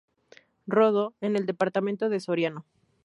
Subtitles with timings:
[0.65, 2.65] Rodó, en el departamento de Soriano.